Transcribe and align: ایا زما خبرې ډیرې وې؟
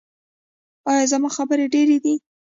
ایا 0.91 1.03
زما 1.11 1.29
خبرې 1.37 1.65
ډیرې 1.73 1.97
وې؟ 2.03 2.13